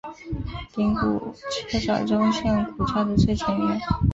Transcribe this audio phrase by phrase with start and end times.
[0.73, 1.31] 顶骨
[1.69, 3.79] 缺少中线骨架的最前缘。